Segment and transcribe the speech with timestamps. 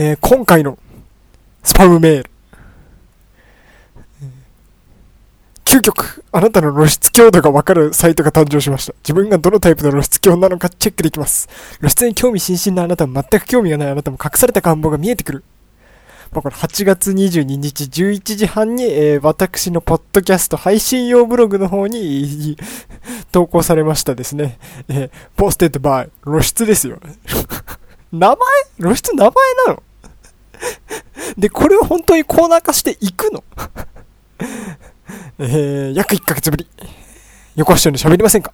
[0.00, 0.78] えー、今回の
[1.64, 2.30] スパムメール。
[5.64, 8.94] 究極、あなたの露出狂度がわかるサイトが誕生しました。
[9.00, 11.48] 自分がどのタイプの露出狂なのかチェックできます。
[11.78, 15.42] 露出に興味津々なあなたも全く興味がないあなたも隠された願望が見えてくる。
[16.30, 22.56] まあ、これ8月22日11時半に、えー、私のポッドキャスト配信用ブログの方に
[23.32, 24.60] 投稿されましたですね。
[24.88, 27.00] えー、 Posted by 露出ですよ。
[28.12, 28.36] 名前？
[28.78, 29.32] 露出名前
[29.66, 29.82] なの？
[31.36, 33.44] で、これを本当にコーナー化していくの？
[35.38, 36.66] えー、約1ヶ月ぶり。
[37.56, 38.52] 横橋に喋りませんか？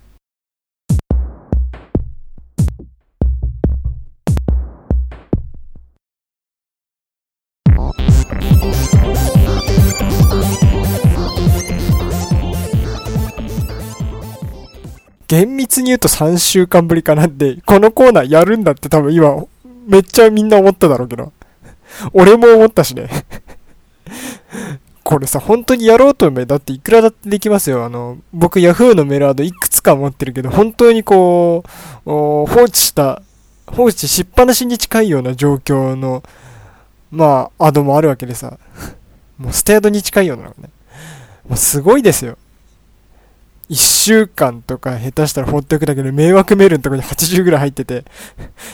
[15.27, 19.45] 厳密に言うと3週間ぶりかなんで、このコーナーやるんだって多分今、
[19.87, 21.33] めっちゃみんな思っただろうけど。
[22.13, 23.09] 俺も思ったしね
[25.05, 27.85] これさ、本当にやろうと思えだっていくらだってできますよ。
[27.85, 31.63] あの、僕 Yahoo のメールアドいくつか持ってるけど、本当にこ
[32.07, 33.21] う、放置した、
[33.67, 36.23] 放置しっぱなしに近いような状況の、
[37.11, 38.59] まあ、アドもあるわけでさ、
[39.37, 40.71] もうステードに近いようなのね。
[41.49, 42.39] もうすごいですよ。
[43.69, 48.05] 一週間とか下手したら放っておくだけで迷惑メールのとこに80ぐらい入ってて、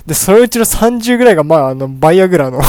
[0.07, 2.61] で、そのうちの30ぐらいがまあ、あの、バイアグラの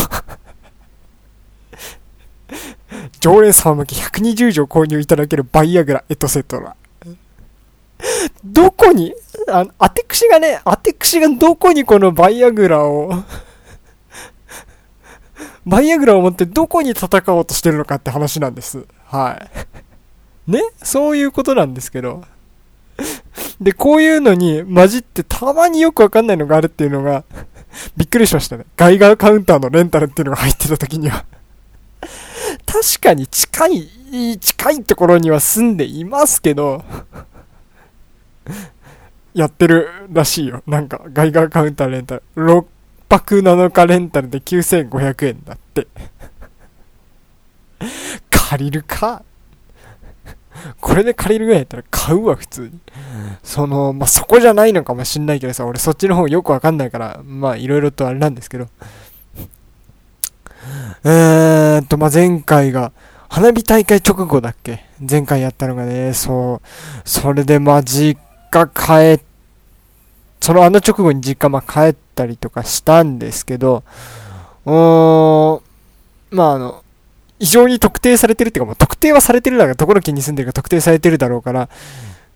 [3.21, 6.75] 常連様向け120錠購入いただけるバイアグラ、エトセトラ。
[8.43, 9.13] どこに、
[9.47, 13.13] あの、アテクシがね、アテクシがどこにこのバイアグラを
[15.65, 18.85] バイアグラを持ってどこに戦おうとしてるのかって話なんです。
[19.05, 19.39] は
[20.47, 20.51] い。
[20.51, 20.63] ね？
[20.81, 22.23] そういうことなんですけど。
[23.59, 27.23] で、こういうのに混じってたまによくわかんないのがあるっていうのが、
[27.95, 28.65] びっくりしましたね。
[28.75, 31.25] ガイガーカウンターのレンタルっていうのが入ってた時には
[32.65, 36.83] 確かに近い、近いところには住んでいますけど
[39.33, 40.61] やってるらしいよ。
[40.67, 42.23] なんか、ガイガーカウンターレンタル。
[42.35, 42.65] 6
[43.07, 45.87] 泊7日レンタルで9500円だって
[48.29, 49.23] 借りるか？
[50.79, 52.79] これで借りるぐらいやったら買うわ、普通に。
[53.43, 58.67] その、まあ、そこじゃないのかもしんないけどさ、俺そっちの方よくわかんないから、まあ、いろいろとあれなんですけど。
[61.03, 62.91] えーっと、まあ、前回が、
[63.29, 64.83] 花火大会直後だっけ？
[65.09, 66.67] 前回やったのがね、そう。
[67.05, 68.19] それで、まあ、実
[68.51, 69.25] 家帰っ、
[70.41, 73.83] そのあの直後に実家、ま、帰ったりとかしたんですけど、
[74.65, 75.61] うーん、
[76.31, 76.83] まあ、あの、
[77.39, 81.69] 異常に特定されてるっていうか、もう特定はされてるだろう、どこの県に住んでるか特定されてるだろうから、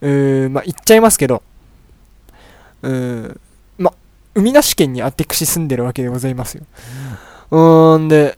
[0.01, 1.43] うーん、まあ、言っちゃいますけど、
[2.81, 3.41] うーん、
[3.77, 3.93] まあ、
[4.33, 6.63] 海なし県にアテクシ住んでるわけでございますよ。
[6.63, 8.37] うーん、で、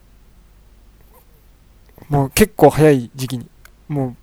[2.10, 3.48] もう結構早い時期に、
[3.88, 4.16] もう、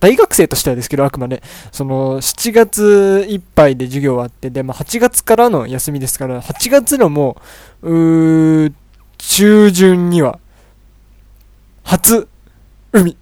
[0.00, 7.36] 大学生としてはですけど、あくまで、その、7月いっぱいで授業終わって、で、まあ、8月からの休みですから、8月のも
[7.82, 8.74] う、う、
[9.18, 10.40] 中旬には、
[11.84, 12.28] 初、
[12.92, 13.16] 海、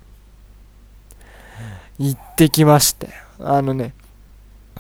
[1.99, 3.11] 行ってきまして。
[3.39, 3.95] あのね、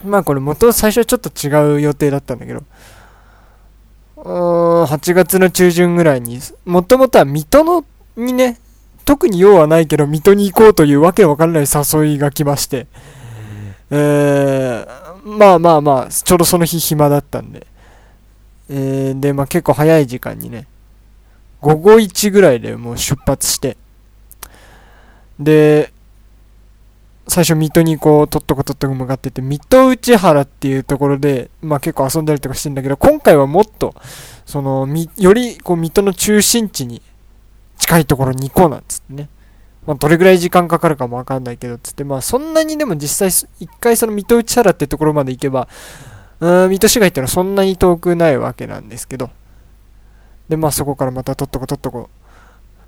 [0.04, 2.62] まあこれ元最初はちょっと違う予定だったんだけど、
[4.25, 7.84] 8月の中旬ぐらいに、もともとは水戸の、
[8.16, 8.58] にね、
[9.04, 12.86] 特に用はないけど、水戸に行こうというわけわかんない誘いが来まして、
[13.91, 17.66] えー、まあまあまあ、ちょうどその日暇だったんで、
[18.69, 20.66] えー、で、まあ結構早い時間にね、
[21.60, 23.76] 午後1ぐらいでもう出発して、
[25.38, 25.92] で、
[27.30, 33.94] 最初水戸にこう、とっとことっとこ向かってて、水戸内原っていうところで、まあ結構遊んだりとかしてんだけど、今回はもっと、
[34.44, 37.00] その、み、よりこう、水戸の中心地に
[37.78, 39.28] 近いところに行こうなんつってね。
[39.86, 45.69] まあ、どれぐらい時間かかるかもわかんないけど、つって、まあ、そんなにでも実際、一回その水戸内原ってところまで行けば、
[46.40, 49.30] うん、水戸市街ってのはそんなに遠くないわけなんですけど、
[50.48, 52.10] で、まあ、そこからまたとっとことっとこ、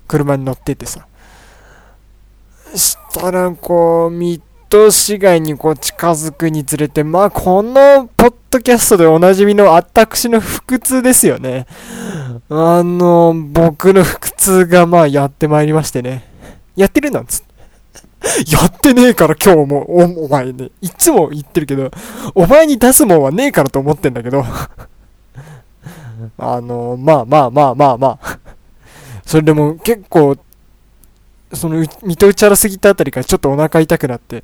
[0.05, 1.07] 車に乗っててさ、
[2.75, 11.67] したら、こう、水戸市街にこう近づくにつれて、まあ、この、ポッドキャストでおなじみの私の腹痛ですよね。
[12.49, 16.27] あの、僕の腹痛がまあやってまいりましてね。
[16.75, 17.53] やってるなんつって。
[18.49, 21.91] やってねえから今日も、お、お前ね、いつも言ってるけど、
[22.33, 24.45] お前に出すもんはねえからと思ってんだけど、
[26.37, 28.39] あの、まあまあまあまあまあ、
[29.25, 30.37] それでも結構、
[31.53, 34.43] その、見と打ち荒すぎたあたりからちょっとお腹痛くなって、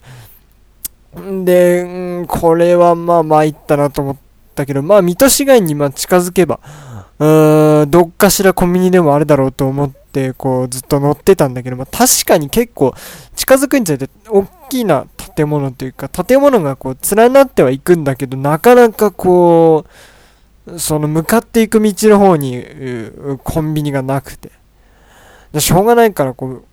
[1.20, 4.18] んで、これはまあ参ったなと思っ
[4.56, 6.60] たけど、まあ水戸市街にま近づけば、
[7.20, 12.94] うーん、どっかしらコンビニでもあるだろうと思って、こう、ずっと乗ってたんだけど、まあ、確かに結構、
[13.36, 15.06] 近づくにつれて、大きな
[15.36, 19.86] 建物というか、建物がこう、連なってはいくんだけど、なかなかこ
[20.66, 22.66] う、その向かっていく道の方に、
[23.44, 24.52] コンビニがなくて。
[25.58, 26.64] しょうがないから、こう、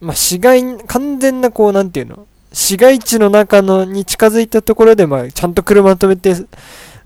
[0.00, 2.26] まあ、市街、完全なこう、なんていうの？
[2.52, 6.36] 市街地の中のに近づいたところで、まあ、ちゃんと車止めて、う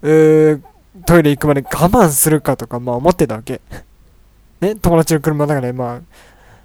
[0.02, 0.60] ー、
[1.06, 3.60] トイレ行くまで我慢するかとか、まあ思ってたわけ。
[4.60, 6.00] ね、友達の車の中で、まあ、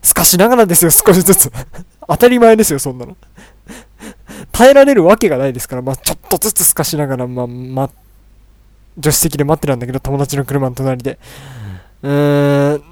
[0.02, 1.52] 透かしながらですよ、少しずつ。
[2.08, 3.16] 当たり前ですよ、そんなの。
[4.52, 7.90] 耐えられるわけがないですから、まあちょっとずつ透かしながら、まあ、ま、
[8.98, 11.18] 助手席で待ってたんだけど、友達の車の隣で。
[12.04, 12.84] うーん、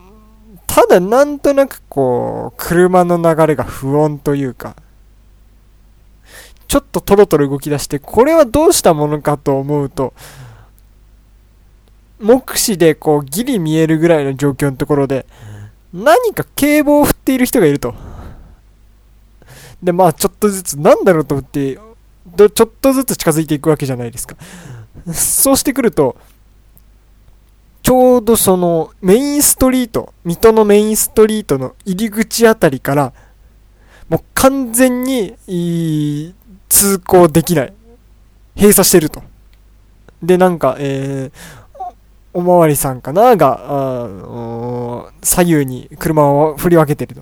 [0.74, 4.76] ただなんとなくこう、車の流れが不穏というか、
[6.68, 10.16] ちょっとトロトロ動き出して、これはどうしたものかと思うと、
[12.20, 15.28] 目視でこうギリ見えるぐらいの状況のところで、
[15.94, 17.94] 何か警棒を振っている人がいると。
[19.84, 24.36] で、まあちょっとずつ、なんだろうと思って、ちょっとずつ近づいていくわけじゃないですか。
[25.14, 26.16] そうしてくると、
[27.94, 33.14] ちょうどそのメインストリート、水戸のメインストリートの入り口あたりから、
[34.10, 35.36] もう完全に
[36.70, 37.74] 通行できない。
[38.56, 39.22] 閉鎖してると。
[40.24, 41.94] で、なんか、えー、
[42.34, 43.60] おまわりさんかなが、
[45.22, 47.22] 左右に車を振り分けてると。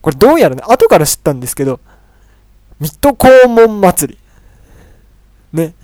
[0.00, 1.78] これどうやらね、後から知ったんですけど、
[2.80, 4.18] 水戸黄門祭り。
[5.52, 5.74] ね。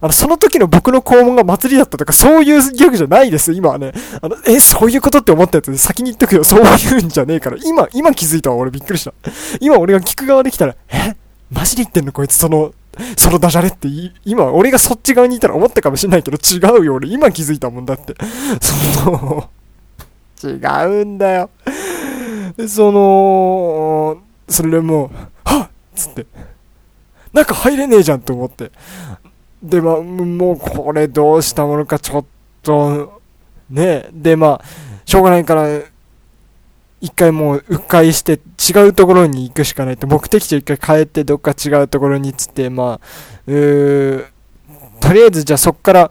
[0.00, 3.92] あの、その時の僕の肛門が祭りだったとか、そういうギャグじゃないです、今はね。
[4.20, 6.44] あの、え、そういうことって思ったやつで先に言っとくよ。
[6.44, 7.56] そういうんじゃねえから。
[7.64, 9.12] 今、今気づいたわ、俺びっくりした。
[9.60, 11.16] 今俺が聞く側できたら、え？
[11.50, 12.74] マジで言ってんのこいつ、その、
[13.16, 13.88] そのダジャレって
[14.24, 18.14] 今、俺がそっち側にいたら思ったかもしれないけど、違うよ、俺今気づいたもんだって。
[18.60, 19.48] その、
[20.42, 20.48] 違
[21.02, 21.50] うんだよ。
[22.68, 25.10] その、それも、
[25.44, 26.26] はっつって、
[27.32, 28.72] 中入れねえじゃんと思って。
[29.62, 32.24] で、まあ、もうこれどうしたものかちょっ
[32.62, 33.20] と、
[33.70, 34.64] ね、で、まあ、
[35.04, 35.80] しょうがないから、
[37.00, 43.00] 一回もう迂回して違うところに行くしかないと、目的地を一回変えてどっか違うところにつって、まあ、
[43.46, 44.26] うー、
[45.00, 46.10] とりあえずじゃあそっから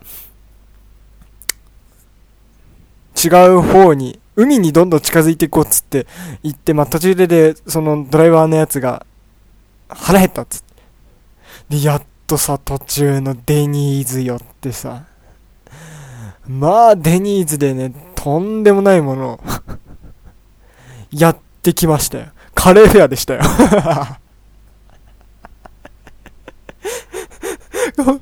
[3.15, 6.05] 違う方に、海にどんどん近づいていこうっつって
[6.43, 9.05] 行って、まあ途中でで、そのドライバーのやつが
[9.89, 11.77] 腹減ったっつって。
[11.77, 15.05] で、やっとさ、途中のデニーズ寄ってさ、
[16.45, 19.39] まあデニーズでね、とんでもないものを
[21.11, 22.27] やってきましたよ。
[22.53, 23.41] カレーフェアでしたよ。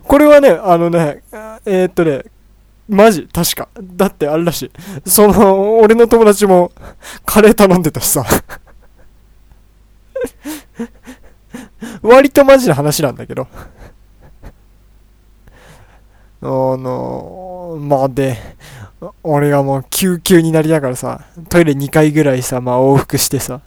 [0.04, 1.22] これはね、あのね、
[1.66, 2.24] えー、っとね、
[2.88, 3.68] マジ、確か。
[3.82, 4.72] だってあれらしい。
[5.10, 6.72] その、俺の友達も
[7.26, 8.24] カレー頼んでたしさ。
[12.04, 13.48] 割とマジな話なんだけど。
[16.42, 18.38] あの、まあで、
[19.24, 23.62] 俺がもう救急になりながらさ、トイレ2回ぐらいさ、まあ往復してさ、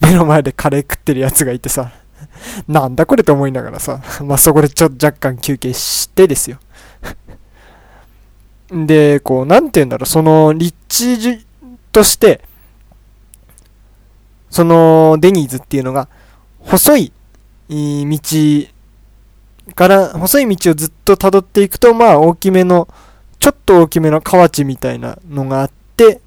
[0.00, 1.92] 目の前でカレー食ってるやつがいてさ、
[2.68, 6.58] なんだこれと思いながらさ、まあそこでちょっと若干休憩してですよ。
[8.72, 11.46] で、こう、なんて言うんだろう、その、立地
[11.92, 12.40] として、
[14.48, 16.08] その、デニーズっていうのが、
[16.60, 17.12] 細い
[17.68, 18.18] 道
[19.74, 22.88] から、細い道をずっと辿っていくと、まあ大きめの、
[23.38, 26.20] ちょっと大きめの河内みたいなのがあって、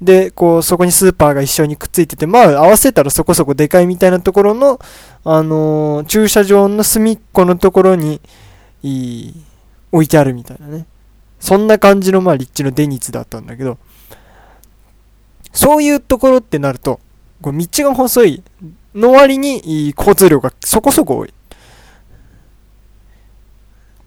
[0.00, 4.78] で、こう、そこにスーパーが一緒にくっついてて、まあ、合わせたらそこそこでかいみたいなところの、
[5.24, 8.20] あのー、駐車場の隅っこのところに、
[8.82, 9.44] いい、
[9.92, 10.86] 置いてあるみたいなね。
[11.40, 13.78] そんな感じの、まあ、立地のデニツだったんだけど、
[15.52, 17.00] そういうところってなると、
[17.40, 18.42] こう道が細い
[18.94, 21.33] の割に交通量がそこそこ多い。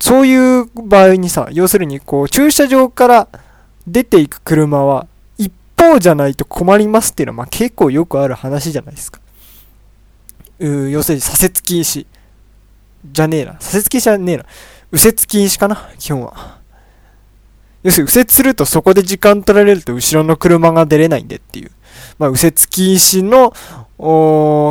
[0.07, 3.27] そういう場合にさ、要するにこう駐車場から
[3.85, 5.05] 出ていく車は
[5.37, 9.19] 一方じゃないと困りますっていうのはまあ結構よくある話じゃないですか。
[10.59, 12.05] うー要するに左折禁止。
[13.11, 13.57] じゃねえな。
[13.59, 14.45] 左折禁止じゃねえな。
[14.93, 16.57] 右折禁止かな基本は。
[17.83, 21.71] 要するに右折するとそこで時間取られると後ろの車が出れないんでっていう。
[22.17, 23.53] まあ右折禁止の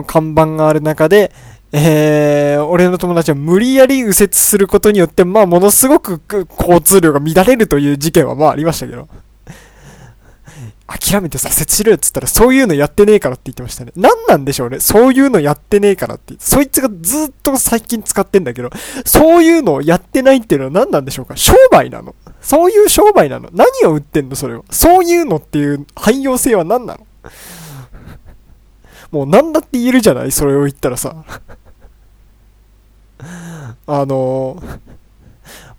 [0.07, 1.31] 看板がある中で、
[1.79, 6.23] えー、俺の友達は無理やり右折することによって、まあ、ものすごく
[6.59, 9.09] 交通量が乱れるという事件はまあありましたけど。
[10.87, 13.93] 諦めて左折しろよっつったら、そういうのやってねえからって言ってましたね。
[13.97, 14.79] 何なんでしょうね。
[14.79, 16.35] そういうのやってねえからって。
[16.39, 18.71] そいつがずっと最近使ってんだけど、
[19.05, 24.63] そういうのをやってないっていうのは何なんでしょうか商売なのそういう商売なの何を売ってんのそれは。
[24.71, 27.07] そういうのっていう汎用性は何なの
[29.11, 31.25] もう何だって言えるじゃないそれを言ったらさ。
[33.87, 34.63] あの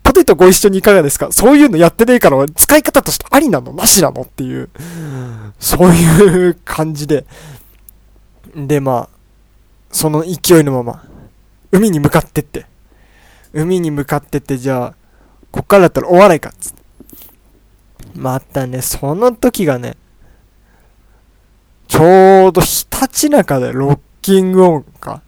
[0.02, 1.30] ポテトご一緒にいかがですか？
[1.32, 3.72] そういうのやってねえから使い方としてありなの？
[3.72, 4.22] なしなの？
[4.22, 4.70] っていう、
[5.58, 7.26] そういう感じで。
[8.56, 9.16] で、まあ、
[9.92, 11.04] その勢いのまま、
[11.70, 12.66] 海に向かってって。
[13.52, 14.94] 海に向かってって、じゃあ、
[15.50, 16.82] こっからだったらお笑いかっつって。
[18.14, 19.96] またね、その時がね、
[21.86, 25.22] ちょうどひたちなかでロッキングオンか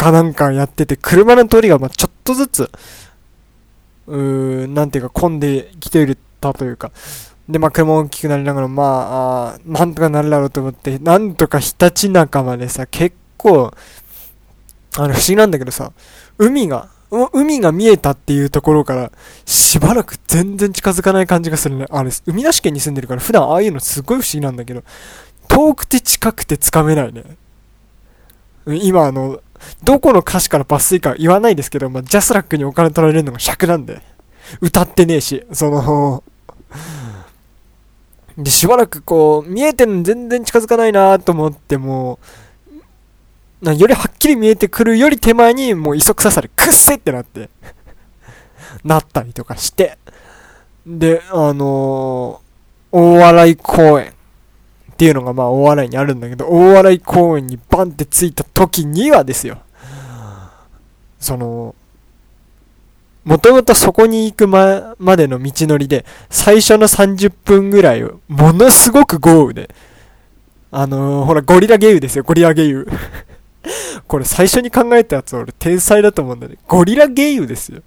[0.00, 2.70] かなんかやってて、車の通りがまちょっとずつ、
[4.06, 6.90] うーん、なんていうか混んできてるたというか、
[7.46, 13.74] で、まあ、車大きくなりながら、まあ、あなんとかなるだろうと思って、なんとかひたちなかまでさ、結構、
[14.96, 15.92] あの、不思議なんだけどさ、
[16.38, 16.88] 海が、
[17.34, 19.12] 海が見えたっていうところから、
[19.44, 21.86] しばらく全然近づかない感じがするね。
[21.90, 24.82] あれ、海なし県に住んでるから、普段ああいうのすごい不思議なんだけど、
[25.48, 27.24] 遠くて近くてつかめないね。
[28.66, 29.40] 今、あの、
[29.82, 34.02] どこの歌詞から抜粋か言わないですけど、まあ、ジャスラックにお金取られるのが尺なんで。
[34.60, 36.24] 歌ってねえし、その、
[38.36, 42.18] で、しばらくこう、見えてるの全然近づかないなと思っても、
[43.62, 47.50] なよりはっきり見えてくるより手前にもう磯臭さでくっせってなって
[48.84, 49.98] なったりとかして、
[50.86, 54.14] で、あのー、大笑公園
[55.00, 59.62] っていうのがまあ大笑いにあるんだけど、大笑公園にバンって着いた時にはですよ、
[61.18, 61.74] その、
[63.24, 69.74] もともとそこに行くま、までの道のりで、最初の30分ぐらい、ものすごく豪雨で、
[70.70, 72.74] あのー、ほら、ゴリラゲイですよ、ゴリラゲイ。
[74.06, 76.58] これ最初に考えたやつ俺天才だと思うんだね。
[76.68, 77.80] ゴリラゲイですよ。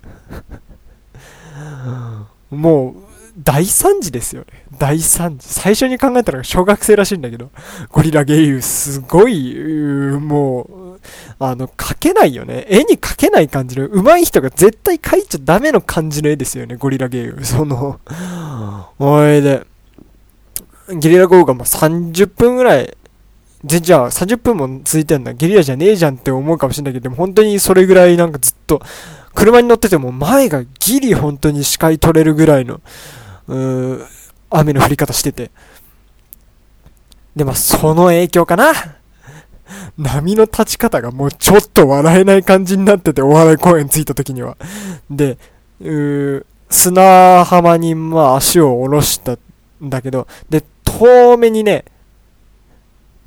[2.50, 3.03] もう、
[3.38, 4.62] 大惨事ですよね。
[4.84, 5.48] 大惨事。
[5.48, 7.52] 最初に考えたのが小学生らしいんだけど、
[7.90, 9.56] ゴリラゲイ、すごい、
[10.20, 10.63] も
[11.00, 11.00] う、
[11.40, 12.66] あの、描けないよね。
[12.68, 17.46] 絵に描けない感じの、上手い人が絶対描いちゃダメの感じの絵ですよね、ゴリラゲーム。
[17.46, 18.02] その、
[19.00, 19.66] おいで、
[20.90, 22.98] ゲリラ豪雨がまあ30分ぐらい、
[23.63, 25.32] で、じゃあ30分も続いてんだ。
[25.32, 28.82] ゲリラじゃねえじゃんって思うかもしれないけど、本当にそれぐらいなんかずっと、
[29.34, 32.82] 車に乗ってても前がギリ本当に視界取れるぐらいの、
[33.48, 34.23] うー
[34.58, 35.52] 雨の降り方してて。
[37.36, 38.74] で、まあ、その影響かな。
[39.98, 44.58] 波の立ち方がもうちょっと笑えない感じになってて、お笑い公園着いた時には。
[45.10, 45.38] で、
[45.82, 49.38] うー砂浜にまあ足を下ろしたん
[49.84, 51.86] だけど、で、遠目にね、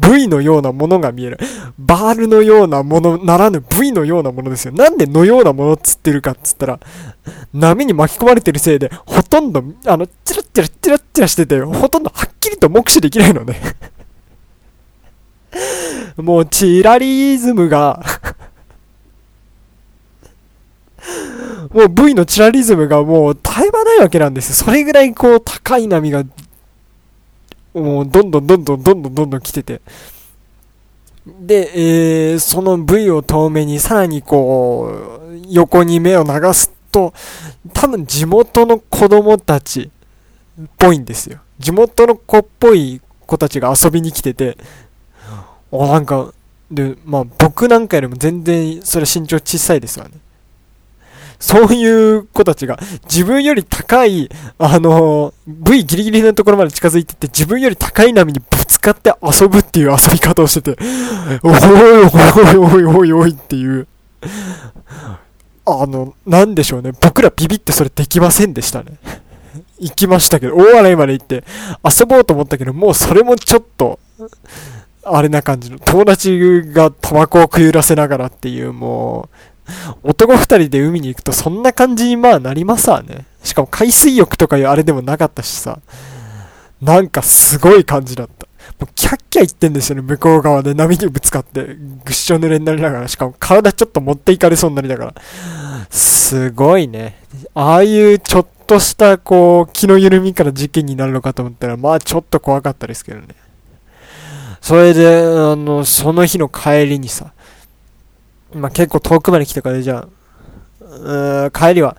[0.01, 1.39] V のようなものが見える。
[1.79, 4.73] バールのようなものならぬ V のようなものですよ。
[4.73, 6.81] なんでのようなものっつってるかっつったら、
[7.53, 13.61] 波に巻き込まれてるせいで、ほとんど、あの、チラッチラチラチラしてて、ほとんどはっきりと目視できないのね
[16.17, 18.03] もうチラリズムが
[21.73, 24.55] もう V のチラリズムがもう絶え間ないわけなんですよ。
[24.55, 26.25] それぐらいこう高い波が、
[27.81, 29.81] もうどんどんどんどんどんどんどんどん来てて。
[31.27, 37.13] で、えー、その V を遠目にさらにこう、横に目を流すと、
[37.75, 39.91] 多分地元の子供たち
[40.63, 41.41] っぽいんですよ。
[41.59, 44.57] 地元の子っぽい子たちが遊びに来てて、
[45.73, 46.33] あ、なんか、
[46.71, 50.13] で、まあ僕なんかよりも全然それ身長小さいですわね。
[51.39, 54.29] そういう子たちが自分より高い、
[54.59, 60.83] あの、V ギリギリのところまで近づいてって自分より高い波にぶつかって遊ぶっていう遊び方をしてて、
[61.43, 63.87] おいおいおいおいおいおいっていう。
[65.67, 66.93] あの、なんでしょうね。
[67.01, 68.99] 僕らビビってそれできませんでしたね。
[69.79, 71.45] 行きましたけど、大洗まで行って
[71.85, 73.99] 遊ぼうと思ったけど、もうそれもちょっと、
[75.05, 79.37] あれな感じの、友達がタバコを食いらせながらっていう、もう、
[80.03, 83.25] 男二人で海に行くとそんな感じにまあなりますわね。
[83.43, 85.79] しかも海水浴とかいうあれでもなかったしさ、
[86.81, 88.47] なんかすごい感じだった。
[88.81, 95.15] もうキャッキャ言ってんですよね、向こう側で波にぶつかって、ぐっしょ濡れになりながら、しかも体ちょっと持っていかれそうになりながら。
[95.91, 97.23] すごいね。
[97.55, 103.29] ああいうちょっとしたこう、気の緩みから事件になるのかと思ったら、まあちょっと怖かったですけどね。
[104.61, 107.33] それで、あの、その日の帰りにさ、
[108.55, 110.09] まあ、結構遠くまで来たからじゃ
[110.81, 111.97] あ、帰りは、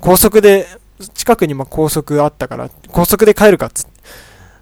[0.00, 0.66] 高速で、
[1.14, 3.94] 近くにま高速あったから、高速で帰るかっつって。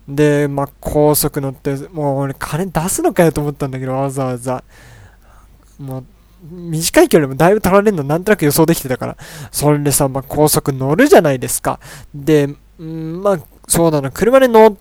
[0.08, 4.64] で、まあ、高速乗って、もう俺金出すのかよと思ったんだけど、わざわざ。
[5.78, 6.04] もう、
[6.50, 9.16] 短い距離もだいぶ取られるのなんとなく予想できてたから。
[9.52, 11.78] それでさ、まあ、高速乗るじゃないですか。
[12.14, 12.48] で、
[12.80, 14.74] んまあ、そうだな、車で乗っ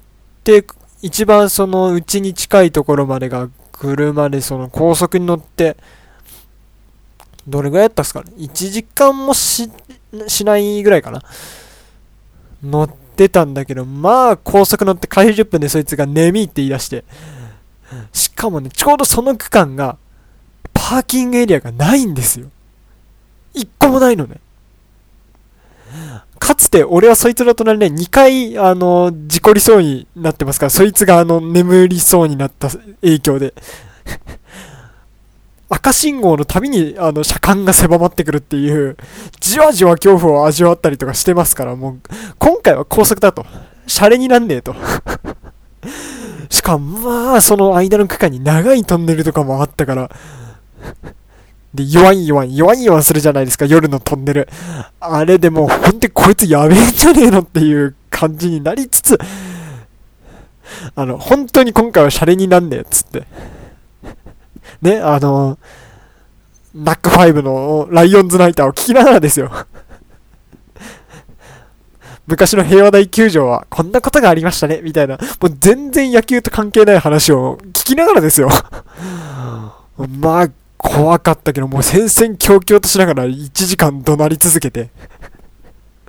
[0.44, 0.66] て、
[1.02, 3.50] 一番その、うちに近いところまでが、
[3.82, 5.76] 車でその高速に乗って、
[7.48, 9.72] どれぐらいやったっすかね ?1 時間もし、
[10.28, 11.24] しないぐらいかな。
[12.64, 17.04] 乗ってたんだけど、まあ、高速乗って開始10分でそいつが眠いって言い出して、
[18.14, 19.98] しかもね、ちょうどその区間が、
[20.74, 22.52] パーキングエリアがないんですよ。
[23.56, 24.36] 一個もないのね。
[26.52, 32.70] かつて俺はそいつの隣で2回、あの、事故りそうになってますから、そいつがあの、眠りそうになった
[33.02, 33.54] 影響で。
[35.70, 38.98] 赤信号のたびに、あの、車間が狭まってくるっていう、
[39.40, 42.00] じわじわ恐怖を味わったりとかしてますから、もう、
[42.38, 43.46] 今回は高速だと。
[43.88, 44.76] シャレになんねえと。
[46.50, 50.12] しかも、まあ、その間の区間に長いトンネルとかもあったから、
[51.74, 54.50] で、弱い弱い、弱い弱するじゃないですか、夜のトンネル。
[55.00, 59.20] あれでもう、ほんとこいつやべえんじゃねえのっていう感じになりつつ、
[60.96, 63.26] あの、本当に今回はシャレになんねえっつって。
[64.82, 65.58] ね、あの、
[66.74, 69.52] ナックファイブのライオンズナイターを聞きながらですよ。
[72.28, 75.18] 昔の平和大球場はこんなことがありましたね、みたいな。
[75.18, 78.50] もう全然野球と関係ない話を聞きながらですよ。
[79.98, 80.50] まあ、
[80.84, 84.90] 怖かったけど、もう戦々恐々としながら1時間怒鳴り続けて。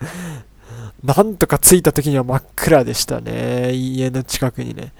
[1.04, 3.72] なんとか着いた時には真っ暗でしたね。
[3.72, 4.92] 家の近くにね。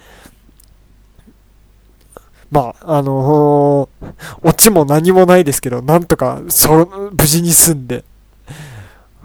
[2.51, 8.05] まあ、あのー、オチも何もないですけど、なんとか、そ、無事に住んで、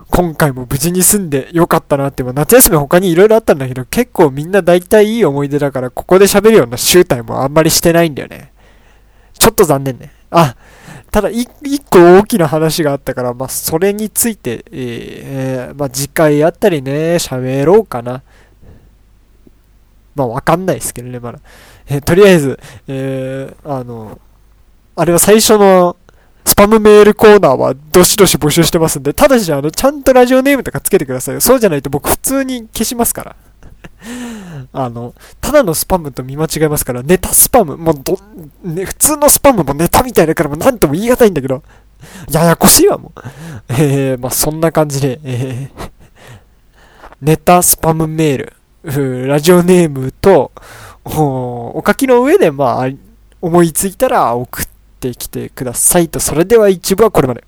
[0.10, 8.54] 今回も無事に住んでよかったなって、夏休み他に色々あったんだけど、結構みんな大体いい思い出だから、ここで喋るような集大もあんまりしてないんだよね。
[9.38, 10.17] ちょっと残念ね。
[10.32, 10.56] あ、
[11.12, 11.48] ただ一
[11.90, 18.24] 個大きな話があったから、まあ、それについて、えー、まあ、次回あったりね、喋ろうかな。
[20.16, 21.40] まあ、わかんないですけどね、まだ。
[21.88, 24.20] えー、とりあえず、えー、あの、
[24.96, 25.96] あれは最初の
[26.44, 31.42] スパムメールコーナーはどしどし募集してますんで、ただし、あの、ちゃんとラジオネームとかつけてくださいよ。
[31.42, 33.36] そうじゃないと僕普通に消しますから。
[34.74, 38.20] あの、ただのスパムと見間違えますから、ネタスパム、もうど、
[38.64, 41.64] ね、普通のスパムもネタみたいだからもう何とも言い難いんだけど、
[42.32, 43.20] ややこしいわ、もう。
[43.70, 45.90] えー、まあそんな感じで、えー、
[47.22, 48.52] ネタスパムメー
[48.84, 50.52] ル、ラジオネームと、
[51.06, 52.90] お書きの上で、まあ、
[53.42, 54.68] 思いついたら送っ
[55.00, 56.20] てきてくださいと。
[56.20, 57.44] それでは一部はこれまで。